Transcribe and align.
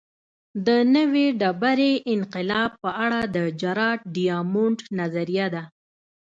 د 0.67 0.69
نوې 0.95 1.25
ډبرې 1.39 1.93
انقلاب 2.13 2.71
په 2.83 2.89
اړه 3.05 3.19
د 3.35 3.37
جراډ 3.61 3.99
ډیامونډ 4.15 4.79
نظریه 4.99 5.47
ده 5.55 5.63